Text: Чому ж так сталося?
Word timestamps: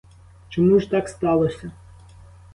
Чому 0.49 0.79
ж 0.79 0.89
так 0.91 1.09
сталося? 1.09 1.71